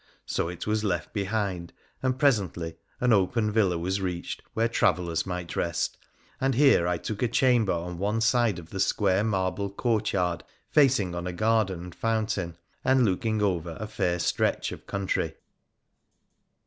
[0.25, 5.55] So it was left behind, and presently an open villa was reached where travellers might
[5.55, 5.95] rest,
[6.39, 11.13] and here I took a chamber on one side of the square marble courtyard, facing
[11.13, 15.35] on a garden and foun tain, and looking over a fair stretch of country.